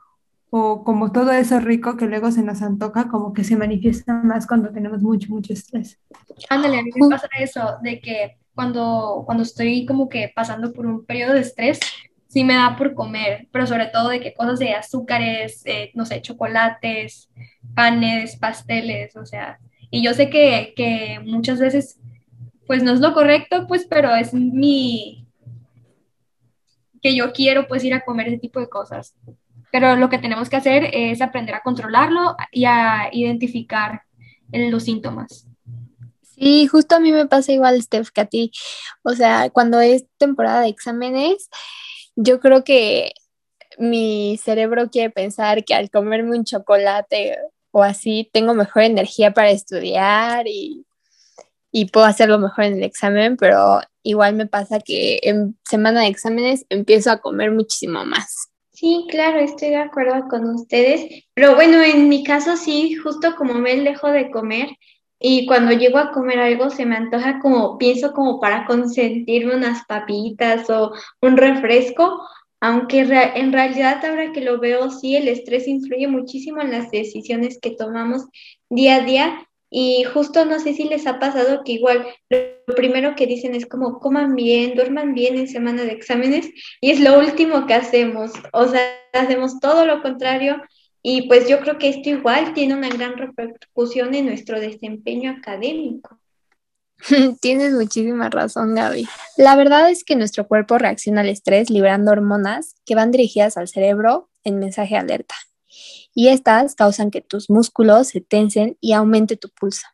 o 0.50 0.84
como 0.84 1.12
todo 1.12 1.32
eso 1.32 1.60
rico 1.60 1.98
que 1.98 2.06
luego 2.06 2.32
se 2.32 2.44
nos 2.44 2.62
antoja, 2.62 3.08
como 3.08 3.34
que 3.34 3.44
se 3.44 3.56
manifiesta 3.56 4.14
más 4.14 4.46
cuando 4.46 4.72
tenemos 4.72 5.02
mucho, 5.02 5.30
mucho 5.30 5.54
estrés. 5.54 6.00
Ándale, 6.50 6.80
a 6.80 6.84
mí 6.84 6.92
me 6.96 7.10
pasa 7.10 7.28
eso, 7.40 7.78
de 7.82 8.00
que 8.00 8.38
cuando, 8.54 9.24
cuando 9.26 9.44
estoy 9.44 9.86
como 9.86 10.10
que 10.10 10.32
pasando 10.36 10.72
por 10.74 10.86
un 10.86 11.06
periodo 11.06 11.34
de 11.34 11.42
estrés, 11.42 11.80
sí 12.34 12.44
me 12.44 12.56
da 12.56 12.76
por 12.76 12.96
comer, 12.96 13.48
pero 13.52 13.68
sobre 13.68 13.86
todo 13.86 14.10
de 14.10 14.20
que 14.20 14.34
cosas 14.34 14.58
de 14.58 14.74
azúcares, 14.74 15.62
eh, 15.66 15.92
no 15.94 16.04
sé, 16.04 16.20
chocolates, 16.20 17.30
panes, 17.76 18.38
pasteles, 18.38 19.16
o 19.16 19.24
sea, 19.24 19.60
y 19.92 20.04
yo 20.04 20.16
sé 20.16 20.32
que, 20.32 20.74
que 20.76 21.20
muchas 21.24 21.60
veces, 21.60 22.00
pues 22.66 22.82
no 22.82 22.92
es 22.92 23.02
lo 23.02 23.14
correcto, 23.14 23.68
pues, 23.68 23.86
pero 23.88 24.16
es 24.16 24.34
mi, 24.34 25.28
que 27.04 27.16
yo 27.16 27.34
quiero 27.34 27.68
pues 27.68 27.84
ir 27.84 27.94
a 27.94 28.04
comer 28.04 28.30
ese 28.30 28.40
tipo 28.40 28.60
de 28.60 28.68
cosas. 28.68 29.14
Pero 29.72 29.96
lo 29.96 30.10
que 30.10 30.18
tenemos 30.18 30.50
que 30.50 30.56
hacer 30.56 30.90
es 30.92 31.22
aprender 31.22 31.54
a 31.54 31.62
controlarlo 31.62 32.36
y 32.52 32.66
a 32.66 33.10
identificar 33.12 34.02
los 34.52 34.84
síntomas. 34.84 35.48
Sí, 36.22 36.66
justo 36.66 36.96
a 36.96 37.00
mí 37.00 37.12
me 37.12 37.28
pasa 37.28 37.52
igual, 37.52 37.80
Steph, 37.82 38.10
que 38.10 38.22
a 38.22 38.26
ti. 38.26 38.52
O 39.04 39.14
sea, 39.14 39.52
cuando 39.52 39.80
es 39.80 40.06
temporada 40.18 40.62
de 40.62 40.70
exámenes, 40.70 41.50
yo 42.16 42.40
creo 42.40 42.64
que 42.64 43.14
mi 43.78 44.38
cerebro 44.38 44.90
quiere 44.90 45.10
pensar 45.10 45.64
que 45.64 45.74
al 45.74 45.90
comerme 45.90 46.38
un 46.38 46.46
chocolate 46.46 47.38
o 47.72 47.84
así 47.84 48.30
tengo 48.32 48.54
mejor 48.54 48.84
energía 48.84 49.32
para 49.32 49.50
estudiar 49.50 50.48
y, 50.48 50.86
y 51.72 51.86
puedo 51.86 52.06
hacerlo 52.06 52.38
mejor 52.38 52.66
en 52.66 52.78
el 52.78 52.84
examen, 52.84 53.36
pero 53.36 53.82
igual 54.04 54.36
me 54.36 54.46
pasa 54.46 54.80
que 54.80 55.20
en 55.24 55.58
semana 55.68 56.02
de 56.02 56.08
exámenes 56.08 56.66
empiezo 56.70 57.12
a 57.12 57.20
comer 57.20 57.52
muchísimo 57.52 58.06
más. 58.06 58.50
Sí, 58.72 59.08
claro, 59.10 59.40
estoy 59.40 59.70
de 59.70 59.78
acuerdo 59.78 60.28
con 60.30 60.50
ustedes, 60.50 61.26
pero 61.34 61.56
bueno, 61.56 61.82
en 61.82 62.10
mi 62.10 62.24
caso 62.24 62.58
sí, 62.58 62.96
justo 62.96 63.36
como 63.36 63.54
me 63.54 63.76
dejo 63.76 64.10
de 64.10 64.30
comer 64.30 64.70
y 65.26 65.46
cuando 65.46 65.72
llego 65.72 66.00
a 66.00 66.12
comer 66.12 66.38
algo 66.38 66.70
se 66.70 66.86
me 66.86 66.98
antoja 66.98 67.40
como, 67.40 67.78
pienso 67.78 68.12
como 68.12 68.42
para 68.42 68.66
consentirme 68.66 69.56
unas 69.56 69.86
papitas 69.86 70.70
o 70.70 70.92
un 71.22 71.38
refresco, 71.38 72.28
aunque 72.60 73.00
en 73.00 73.54
realidad 73.54 74.04
ahora 74.04 74.34
que 74.34 74.42
lo 74.42 74.60
veo, 74.60 74.92
sí, 74.92 75.16
el 75.16 75.30
estrés 75.30 75.66
influye 75.70 76.10
muchísimo 76.10 76.62
en 76.62 76.72
las 76.72 76.92
decisiones 76.92 77.58
que 77.62 77.72
tomamos 77.72 78.26
día 78.70 78.98
a 78.98 79.00
día 79.00 79.48
y 79.70 80.04
justo 80.04 80.44
no 80.44 80.60
sé 80.60 80.74
si 80.74 80.84
les 80.84 81.08
ha 81.08 81.20
pasado 81.20 81.64
que 81.64 81.72
igual 81.72 82.06
lo 82.30 82.76
primero 82.76 83.16
que 83.16 83.26
dicen 83.26 83.56
es 83.56 83.66
como 83.66 84.00
coman 84.00 84.36
bien, 84.36 84.76
duerman 84.76 85.14
bien 85.14 85.38
en 85.38 85.48
semana 85.48 85.84
de 85.84 85.94
exámenes 85.94 86.50
y 86.82 86.92
es 86.92 87.00
lo 87.00 87.18
último 87.18 87.66
que 87.66 87.76
hacemos. 87.76 88.34
O 88.52 88.68
sea, 88.68 88.82
hacemos 89.14 89.62
todo 89.62 89.86
lo 89.86 90.02
contrario 90.02 90.62
y 91.04 91.28
pues 91.28 91.48
yo 91.48 91.60
creo 91.60 91.78
que 91.78 91.90
esto 91.90 92.10
igual 92.10 92.54
tiene 92.54 92.74
una 92.74 92.90
gran 92.90 93.18
repercusión 93.18 94.16
en 94.16 94.26
nuestro 94.26 94.60
desempeño 94.60 95.32
académico. 95.32 96.18
Tienes 97.42 97.74
muchísima 97.74 98.30
razón, 98.30 98.74
Gaby. 98.74 99.08
La 99.38 99.56
verdad 99.56 99.90
es 99.90 100.04
que 100.04 100.16
nuestro 100.16 100.48
cuerpo 100.48 100.78
reacciona 100.78 101.22
al 101.22 101.30
estrés 101.30 101.70
liberando 101.70 102.12
hormonas 102.12 102.76
que 102.86 102.96
van 102.96 103.12
dirigidas 103.12 103.58
al 103.58 103.68
cerebro 103.68 104.30
en 104.44 104.60
mensaje 104.60 104.96
alerta 104.96 105.36
y 106.14 106.30
estas 106.30 106.76
causan 106.76 107.12
que 107.12 107.22
tus 107.22 107.50
músculos 107.50 108.10
se 108.10 108.22
tensen 108.22 108.78
y 108.80 108.94
aumente 108.94 109.36
tu 109.36 109.50
pulso. 109.50 109.88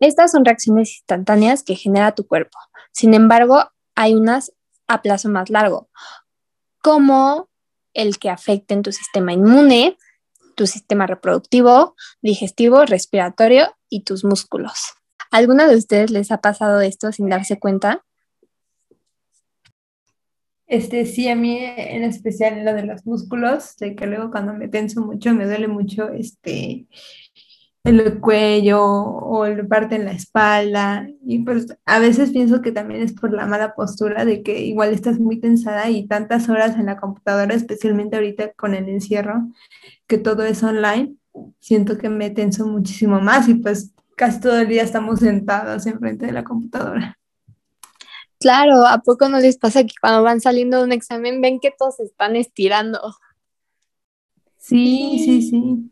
Estas 0.00 0.32
son 0.32 0.44
reacciones 0.44 0.96
instantáneas 0.96 1.62
que 1.62 1.76
genera 1.76 2.14
tu 2.14 2.26
cuerpo. 2.26 2.58
Sin 2.92 3.14
embargo, 3.14 3.70
hay 3.94 4.14
unas 4.14 4.52
a 4.88 5.02
plazo 5.02 5.28
más 5.28 5.50
largo, 5.50 5.88
como 6.82 7.48
el 7.96 8.18
que 8.18 8.30
afecten 8.30 8.82
tu 8.82 8.92
sistema 8.92 9.32
inmune, 9.32 9.96
tu 10.54 10.66
sistema 10.66 11.06
reproductivo, 11.06 11.96
digestivo, 12.22 12.84
respiratorio 12.84 13.74
y 13.88 14.04
tus 14.04 14.24
músculos. 14.24 14.94
¿Alguna 15.30 15.66
de 15.66 15.76
ustedes 15.76 16.10
les 16.10 16.30
ha 16.30 16.40
pasado 16.40 16.80
esto 16.80 17.10
sin 17.10 17.28
darse 17.28 17.58
cuenta? 17.58 18.04
Este, 20.66 21.06
sí, 21.06 21.28
a 21.28 21.36
mí 21.36 21.58
en 21.60 22.02
especial 22.02 22.64
lo 22.64 22.74
de 22.74 22.84
los 22.84 23.06
músculos, 23.06 23.76
de 23.76 23.94
que 23.94 24.06
luego 24.06 24.30
cuando 24.30 24.52
me 24.52 24.68
tenso 24.68 25.00
mucho 25.00 25.32
me 25.32 25.46
duele 25.46 25.68
mucho 25.68 26.08
este, 26.08 26.86
el 27.86 28.20
cuello 28.20 28.82
o 28.84 29.46
el 29.46 29.66
parte 29.66 29.94
en 29.94 30.04
la 30.04 30.12
espalda. 30.12 31.08
Y 31.24 31.40
pues 31.40 31.66
a 31.84 31.98
veces 31.98 32.30
pienso 32.30 32.60
que 32.60 32.72
también 32.72 33.02
es 33.02 33.12
por 33.12 33.32
la 33.32 33.46
mala 33.46 33.74
postura 33.74 34.24
de 34.24 34.42
que 34.42 34.60
igual 34.60 34.92
estás 34.92 35.20
muy 35.20 35.40
tensada 35.40 35.88
y 35.88 36.06
tantas 36.06 36.48
horas 36.48 36.76
en 36.76 36.86
la 36.86 36.98
computadora, 36.98 37.54
especialmente 37.54 38.16
ahorita 38.16 38.52
con 38.54 38.74
el 38.74 38.88
encierro, 38.88 39.48
que 40.06 40.18
todo 40.18 40.44
es 40.44 40.62
online, 40.62 41.14
siento 41.60 41.96
que 41.98 42.08
me 42.08 42.30
tenso 42.30 42.66
muchísimo 42.66 43.20
más 43.20 43.48
y 43.48 43.54
pues 43.54 43.92
casi 44.16 44.40
todo 44.40 44.58
el 44.58 44.68
día 44.68 44.82
estamos 44.82 45.20
sentados 45.20 45.86
enfrente 45.86 46.26
de 46.26 46.32
la 46.32 46.44
computadora. 46.44 47.16
Claro, 48.38 48.86
¿a 48.86 48.98
poco 48.98 49.28
no 49.28 49.38
les 49.38 49.58
pasa 49.58 49.84
que 49.84 49.94
cuando 50.00 50.22
van 50.22 50.40
saliendo 50.40 50.78
de 50.78 50.84
un 50.84 50.92
examen 50.92 51.40
ven 51.40 51.58
que 51.60 51.72
todos 51.76 51.96
se 51.96 52.04
están 52.04 52.36
estirando? 52.36 53.00
Sí, 54.58 55.22
sí, 55.24 55.42
sí. 55.42 55.90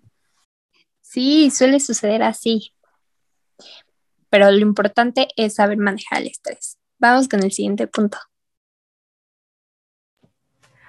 Sí, 1.14 1.48
suele 1.52 1.78
suceder 1.78 2.24
así. 2.24 2.74
Pero 4.30 4.50
lo 4.50 4.58
importante 4.58 5.28
es 5.36 5.54
saber 5.54 5.78
manejar 5.78 6.22
el 6.22 6.26
estrés. 6.26 6.76
Vamos 6.98 7.28
con 7.28 7.44
el 7.44 7.52
siguiente 7.52 7.86
punto. 7.86 8.18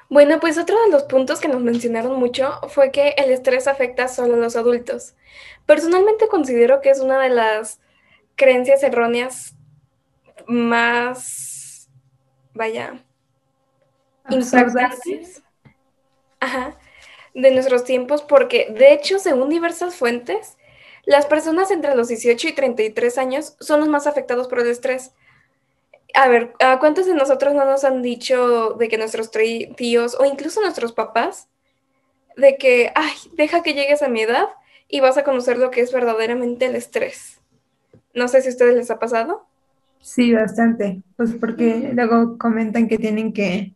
Bueno, 0.10 0.40
pues 0.40 0.58
otro 0.58 0.84
de 0.84 0.90
los 0.90 1.04
puntos 1.04 1.40
que 1.40 1.48
nos 1.48 1.62
mencionaron 1.62 2.18
mucho 2.18 2.60
fue 2.70 2.90
que 2.90 3.10
el 3.20 3.30
estrés 3.30 3.68
afecta 3.68 4.08
solo 4.08 4.34
a 4.34 4.38
los 4.38 4.56
adultos. 4.56 5.14
Personalmente 5.68 6.28
considero 6.28 6.82
que 6.82 6.90
es 6.90 7.00
una 7.00 7.22
de 7.22 7.30
las 7.30 7.80
creencias 8.36 8.82
erróneas 8.82 9.56
más, 10.48 11.88
vaya, 12.56 13.00
importantes 14.28 15.44
ajá, 16.40 16.78
de 17.36 17.52
nuestros 17.52 17.84
tiempos, 17.84 18.24
porque 18.24 18.74
de 18.76 18.94
hecho, 18.94 19.20
según 19.20 19.50
diversas 19.50 19.96
fuentes, 19.96 20.58
las 21.06 21.28
personas 21.28 21.70
entre 21.70 21.94
los 21.94 22.08
18 22.08 22.48
y 22.48 22.54
33 22.54 23.18
años 23.20 23.56
son 23.60 23.82
los 23.82 23.90
más 23.90 24.08
afectados 24.08 24.48
por 24.48 24.60
el 24.60 24.68
estrés. 24.68 25.12
A 26.16 26.28
ver, 26.30 26.54
¿a 26.60 26.80
cuántos 26.80 27.06
de 27.06 27.14
nosotros 27.14 27.54
no 27.54 27.66
nos 27.66 27.84
han 27.84 28.02
dicho 28.02 28.72
de 28.80 28.88
que 28.88 28.98
nuestros 28.98 29.30
tíos 29.30 30.18
o 30.20 30.26
incluso 30.26 30.62
nuestros 30.62 30.94
papás, 30.94 31.50
de 32.38 32.58
que, 32.58 32.92
ay, 32.96 33.14
deja 33.34 33.62
que 33.62 33.74
llegues 33.74 34.02
a 34.02 34.08
mi 34.08 34.22
edad 34.22 34.48
y 34.88 35.02
vas 35.02 35.18
a 35.18 35.24
conocer 35.24 35.58
lo 35.58 35.72
que 35.72 35.82
es 35.82 35.92
verdaderamente 35.92 36.66
el 36.66 36.76
estrés? 36.76 37.42
No 38.14 38.30
sé 38.30 38.42
si 38.42 38.48
a 38.48 38.52
ustedes 38.52 38.76
les 38.76 38.90
ha 38.90 38.98
pasado. 38.98 39.46
Sí, 40.00 40.34
bastante, 40.34 41.02
pues 41.18 41.34
porque 41.34 41.92
luego 41.94 42.38
comentan 42.38 42.88
que 42.88 42.98
tienen 42.98 43.34
que, 43.34 43.75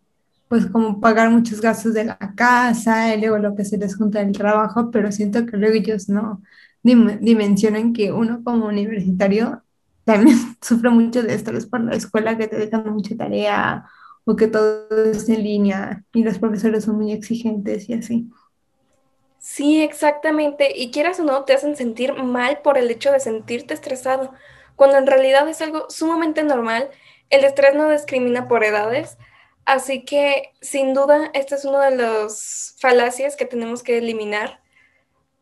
pues 0.49 0.65
como 0.67 0.99
pagar 0.99 1.29
muchos 1.31 1.61
gastos 1.61 1.93
de 1.93 2.05
la 2.05 2.17
casa 2.35 3.15
y 3.15 3.21
luego 3.21 3.37
lo 3.37 3.55
que 3.55 3.65
se 3.65 3.77
les 3.77 3.95
junta 3.95 4.19
del 4.19 4.33
trabajo, 4.33 4.91
pero 4.91 5.11
siento 5.11 5.45
que 5.45 5.57
luego 5.57 5.75
ellos 5.75 6.09
no 6.09 6.41
dimensionan 6.83 7.93
que 7.93 8.11
uno 8.11 8.43
como 8.43 8.67
universitario 8.67 9.63
también 10.05 10.37
sufre 10.61 10.89
mucho 10.89 11.23
de 11.23 11.35
estrés 11.35 11.67
por 11.67 11.81
la 11.81 11.95
escuela, 11.95 12.37
que 12.37 12.47
te 12.47 12.57
dejan 12.57 12.91
mucha 12.91 13.15
tarea 13.15 13.85
o 14.25 14.35
que 14.35 14.47
todo 14.47 15.05
es 15.05 15.29
en 15.29 15.43
línea 15.43 16.03
y 16.13 16.23
los 16.23 16.39
profesores 16.39 16.83
son 16.85 16.97
muy 16.97 17.11
exigentes 17.11 17.89
y 17.89 17.93
así. 17.93 18.29
Sí, 19.39 19.81
exactamente. 19.81 20.71
Y 20.75 20.91
quieras 20.91 21.19
o 21.19 21.23
no, 21.23 21.43
te 21.45 21.53
hacen 21.53 21.75
sentir 21.75 22.13
mal 22.13 22.59
por 22.61 22.77
el 22.77 22.91
hecho 22.91 23.11
de 23.11 23.19
sentirte 23.19 23.73
estresado 23.73 24.33
cuando 24.75 24.97
en 24.97 25.07
realidad 25.07 25.47
es 25.47 25.61
algo 25.61 25.85
sumamente 25.89 26.43
normal. 26.43 26.89
El 27.29 27.43
estrés 27.43 27.75
no 27.75 27.89
discrimina 27.89 28.47
por 28.47 28.63
edades, 28.63 29.17
así 29.69 30.03
que 30.03 30.51
sin 30.61 30.95
duda 30.95 31.29
este 31.35 31.53
es 31.53 31.63
uno 31.63 31.79
de 31.79 31.95
los 31.95 32.75
falacias 32.79 33.35
que 33.35 33.45
tenemos 33.45 33.83
que 33.83 33.99
eliminar, 33.99 34.61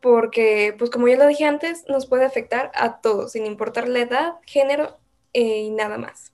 porque 0.00 0.74
pues 0.78 0.90
como 0.90 1.08
ya 1.08 1.16
lo 1.16 1.26
dije 1.26 1.46
antes, 1.46 1.84
nos 1.88 2.06
puede 2.06 2.26
afectar 2.26 2.70
a 2.74 3.00
todos, 3.00 3.32
sin 3.32 3.46
importar 3.46 3.88
la 3.88 4.00
edad, 4.00 4.34
género 4.46 4.98
eh, 5.32 5.62
y 5.62 5.70
nada 5.70 5.96
más. 5.96 6.32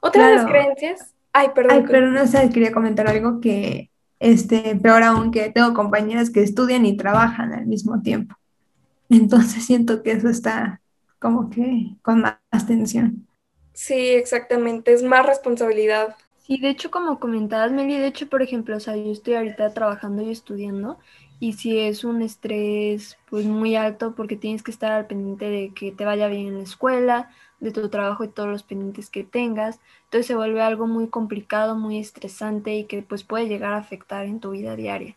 Otra 0.00 0.28
de 0.28 0.36
las 0.36 0.46
creencias... 0.46 1.14
Ay, 1.34 1.50
perdón. 1.54 1.76
Ay, 1.76 1.84
pero 1.86 2.10
no 2.10 2.26
sé, 2.26 2.50
quería 2.50 2.72
comentar 2.72 3.06
algo 3.08 3.40
que, 3.40 3.90
este, 4.18 4.76
peor 4.76 5.02
aún 5.02 5.30
que 5.30 5.50
tengo 5.50 5.74
compañeras 5.74 6.30
que 6.30 6.42
estudian 6.42 6.84
y 6.86 6.96
trabajan 6.96 7.52
al 7.52 7.66
mismo 7.66 8.00
tiempo. 8.02 8.34
Entonces 9.10 9.66
siento 9.66 10.02
que 10.02 10.12
eso 10.12 10.28
está 10.28 10.80
como 11.18 11.50
que 11.50 11.94
con 12.02 12.22
más 12.22 12.38
atención. 12.50 13.26
Sí, 13.74 14.10
exactamente, 14.10 14.92
es 14.92 15.02
más 15.02 15.26
responsabilidad. 15.26 16.16
Sí, 16.46 16.58
de 16.58 16.68
hecho, 16.70 16.90
como 16.90 17.18
comentabas, 17.18 17.72
Meli, 17.72 17.96
de 17.98 18.06
hecho, 18.08 18.28
por 18.28 18.42
ejemplo, 18.42 18.76
o 18.76 18.80
sea, 18.80 18.96
yo 18.96 19.10
estoy 19.12 19.34
ahorita 19.34 19.72
trabajando 19.74 20.22
y 20.22 20.30
estudiando, 20.30 20.98
y 21.40 21.54
si 21.54 21.78
es 21.78 22.04
un 22.04 22.20
estrés 22.22 23.18
pues 23.30 23.46
muy 23.46 23.76
alto 23.76 24.14
porque 24.14 24.36
tienes 24.36 24.62
que 24.62 24.70
estar 24.70 24.92
al 24.92 25.06
pendiente 25.06 25.46
de 25.48 25.72
que 25.74 25.90
te 25.92 26.04
vaya 26.04 26.28
bien 26.28 26.48
en 26.48 26.56
la 26.58 26.62
escuela, 26.64 27.30
de 27.60 27.70
tu 27.72 27.88
trabajo 27.88 28.24
y 28.24 28.28
todos 28.28 28.48
los 28.50 28.62
pendientes 28.64 29.08
que 29.08 29.24
tengas, 29.24 29.80
entonces 30.04 30.26
se 30.26 30.34
vuelve 30.36 30.60
algo 30.62 30.86
muy 30.86 31.08
complicado, 31.08 31.76
muy 31.76 31.98
estresante 31.98 32.74
y 32.74 32.84
que 32.84 33.02
pues 33.02 33.22
puede 33.24 33.48
llegar 33.48 33.72
a 33.74 33.78
afectar 33.78 34.26
en 34.26 34.40
tu 34.40 34.50
vida 34.50 34.76
diaria. 34.76 35.16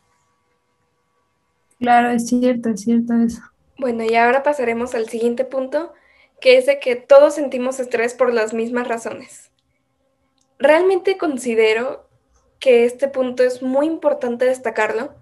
Claro, 1.80 2.10
es 2.10 2.28
cierto, 2.28 2.68
es 2.70 2.82
cierto 2.82 3.14
eso. 3.14 3.42
Bueno, 3.78 4.04
y 4.04 4.16
ahora 4.16 4.44
pasaremos 4.44 4.96
al 4.96 5.08
siguiente 5.08 5.46
punto, 5.46 5.94
que 6.42 6.58
es 6.58 6.66
de 6.66 6.80
que 6.82 6.98
todos 6.98 7.36
sentimos 7.36 7.80
estrés 7.80 8.14
por 8.14 8.34
las 8.34 8.54
mismas 8.54 8.86
razones. 8.86 9.50
Realmente 10.58 11.18
considero 11.18 12.08
que 12.60 12.86
este 12.86 13.08
punto 13.08 13.44
es 13.44 13.62
muy 13.62 13.86
importante 13.88 14.46
destacarlo, 14.46 15.14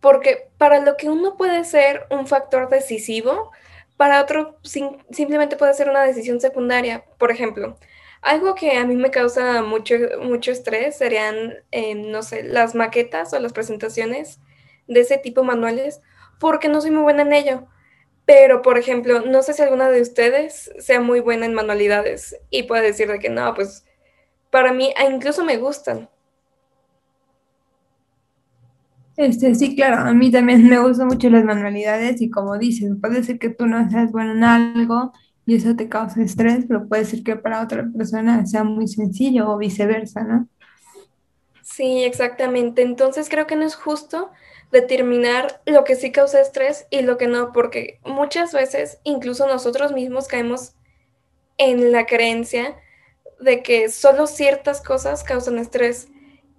porque 0.00 0.48
para 0.58 0.80
lo 0.80 0.96
que 0.96 1.10
uno 1.10 1.36
puede 1.36 1.64
ser 1.64 2.06
un 2.10 2.26
factor 2.26 2.68
decisivo, 2.68 3.50
para 3.96 4.22
otro 4.22 4.56
simplemente 4.62 5.56
puede 5.56 5.74
ser 5.74 5.90
una 5.90 6.04
decisión 6.04 6.40
secundaria. 6.40 7.04
Por 7.18 7.32
ejemplo, 7.32 7.76
algo 8.22 8.54
que 8.54 8.76
a 8.76 8.84
mí 8.84 8.94
me 8.94 9.10
causa 9.10 9.62
mucho, 9.62 9.96
mucho 10.22 10.52
estrés 10.52 10.96
serían, 10.96 11.54
eh, 11.72 11.94
no 11.94 12.22
sé, 12.22 12.44
las 12.44 12.74
maquetas 12.74 13.32
o 13.32 13.40
las 13.40 13.52
presentaciones 13.52 14.40
de 14.86 15.00
ese 15.00 15.18
tipo 15.18 15.42
manuales, 15.44 16.00
porque 16.40 16.68
no 16.68 16.80
soy 16.80 16.92
muy 16.92 17.02
buena 17.02 17.22
en 17.22 17.32
ello. 17.32 17.66
Pero, 18.24 18.62
por 18.62 18.78
ejemplo, 18.78 19.22
no 19.22 19.42
sé 19.42 19.54
si 19.54 19.62
alguna 19.62 19.90
de 19.90 20.02
ustedes 20.02 20.70
sea 20.78 21.00
muy 21.00 21.20
buena 21.20 21.46
en 21.46 21.54
manualidades 21.54 22.36
y 22.50 22.64
puede 22.64 22.82
decir 22.82 23.10
de 23.10 23.18
que 23.18 23.30
no, 23.30 23.54
pues 23.54 23.84
para 24.50 24.72
mí 24.72 24.92
incluso 25.10 25.44
me 25.44 25.56
gustan. 25.56 26.08
Este, 29.16 29.52
sí, 29.56 29.74
claro, 29.74 29.96
a 30.08 30.14
mí 30.14 30.30
también 30.30 30.68
me 30.68 30.78
gustan 30.78 31.08
mucho 31.08 31.28
las 31.28 31.44
manualidades 31.44 32.20
y 32.20 32.30
como 32.30 32.56
dices, 32.56 32.92
puede 33.00 33.24
ser 33.24 33.40
que 33.40 33.50
tú 33.50 33.66
no 33.66 33.90
seas 33.90 34.12
bueno 34.12 34.32
en 34.32 34.44
algo 34.44 35.12
y 35.44 35.56
eso 35.56 35.74
te 35.74 35.88
causa 35.88 36.22
estrés, 36.22 36.66
pero 36.68 36.86
puede 36.86 37.04
ser 37.04 37.24
que 37.24 37.34
para 37.34 37.62
otra 37.62 37.84
persona 37.96 38.46
sea 38.46 38.62
muy 38.62 38.86
sencillo 38.86 39.50
o 39.50 39.58
viceversa, 39.58 40.22
¿no? 40.22 40.48
Sí, 41.62 42.04
exactamente. 42.04 42.82
Entonces 42.82 43.28
creo 43.28 43.46
que 43.46 43.56
no 43.56 43.64
es 43.64 43.74
justo 43.74 44.30
determinar 44.70 45.62
lo 45.66 45.84
que 45.84 45.96
sí 45.96 46.12
causa 46.12 46.40
estrés 46.40 46.86
y 46.90 47.02
lo 47.02 47.18
que 47.18 47.26
no, 47.26 47.52
porque 47.52 47.98
muchas 48.04 48.52
veces 48.52 49.00
incluso 49.04 49.46
nosotros 49.46 49.92
mismos 49.92 50.28
caemos 50.28 50.74
en 51.56 51.90
la 51.90 52.06
creencia 52.06 52.76
de 53.40 53.62
que 53.62 53.88
solo 53.88 54.26
ciertas 54.26 54.80
cosas 54.80 55.24
causan 55.24 55.58
estrés 55.58 56.08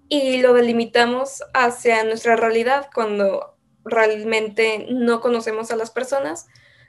y 0.07 0.41
lo 0.41 0.53
delimitamos 0.53 1.43
hacia 1.53 2.03
nuestra 2.03 2.35
realidad 2.35 2.89
cuando 2.93 3.55
realmente 3.85 4.87
no 4.89 5.21
conocemos 5.21 5.71
a 5.71 5.75
las 5.75 5.91
personas, 5.91 6.47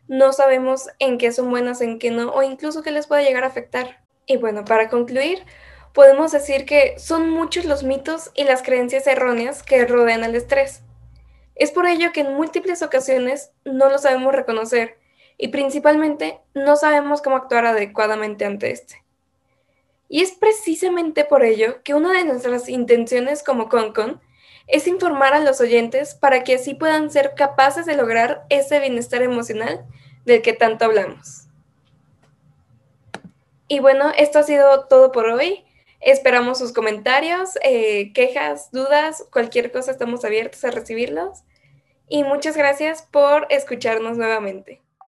no 0.09 0.33
sabemos 0.33 0.89
en 0.99 1.19
qué 1.19 1.33
son 1.33 1.51
buenas, 1.51 1.81
en 1.81 1.99
qué 1.99 2.11
no, 2.11 2.31
o 2.33 2.43
incluso 2.43 2.83
qué 2.83 2.91
les 2.91 3.07
puede 3.07 3.25
llegar 3.25 3.45
a 3.45 3.49
afectar. 3.49 4.03
Y 4.27 4.37
bueno, 4.37 4.65
para 4.65 4.89
concluir, 4.89 5.45
podemos 5.93 6.33
decir 6.33 6.65
que 6.65 6.99
son 6.99 7.31
muchos 7.31 7.65
los 7.65 7.83
mitos 7.83 8.31
y 8.35 8.45
las 8.45 8.63
creencias 8.63 9.07
erróneas 9.07 9.63
que 9.63 9.85
rodean 9.87 10.25
al 10.25 10.35
estrés. 10.35 10.83
Es 11.55 11.73
por 11.73 11.87
ello 11.87 12.13
que 12.13 12.21
en 12.21 12.35
múltiples 12.35 12.83
ocasiones 12.83 13.53
no 13.65 13.91
lo 13.91 13.99
sabemos 13.99 14.35
reconocer 14.35 14.99
y 15.37 15.49
principalmente 15.49 16.41
no 16.55 16.77
sabemos 16.77 17.23
cómo 17.23 17.37
actuar 17.37 17.67
adecuadamente 17.67 18.45
ante 18.45 18.71
este. 18.71 19.05
Y 20.13 20.23
es 20.23 20.33
precisamente 20.33 21.25
por 21.25 21.45
ello 21.45 21.85
que 21.85 21.95
una 21.95 22.13
de 22.13 22.25
nuestras 22.25 22.69
intenciones 22.69 23.45
como 23.45 23.69
ConCon 23.69 24.21
es 24.67 24.89
informar 24.89 25.35
a 25.35 25.41
los 25.41 25.61
oyentes 25.61 26.17
para 26.17 26.43
que 26.43 26.57
así 26.57 26.75
puedan 26.75 27.13
ser 27.13 27.35
capaces 27.37 27.87
de 27.87 27.97
lograr 27.97 28.45
ese 28.49 28.81
bienestar 28.81 29.23
emocional 29.23 29.87
del 30.25 30.43
que 30.43 30.53
tanto 30.53 30.85
hablamos. 30.85 31.47
Y 33.69 33.79
bueno, 33.79 34.11
esto 34.19 34.41
ha 34.41 34.43
sido 34.43 34.87
todo 34.87 35.13
por 35.13 35.27
hoy. 35.29 35.65
Esperamos 36.01 36.59
sus 36.59 36.73
comentarios, 36.73 37.51
eh, 37.63 38.13
quejas, 38.13 38.73
dudas, 38.73 39.25
cualquier 39.31 39.71
cosa, 39.71 39.93
estamos 39.93 40.25
abiertos 40.25 40.65
a 40.65 40.73
recibirlos. 40.73 41.45
Y 42.09 42.25
muchas 42.25 42.57
gracias 42.57 43.03
por 43.03 43.47
escucharnos 43.49 44.17
nuevamente. 44.17 44.83